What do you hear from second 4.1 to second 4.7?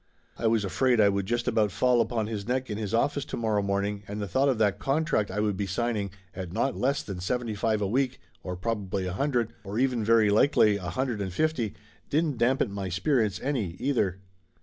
the thought of